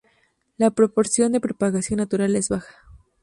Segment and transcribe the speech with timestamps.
[0.57, 2.73] La proporción de propagación natural es baja.